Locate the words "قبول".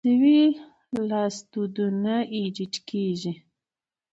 0.03-0.15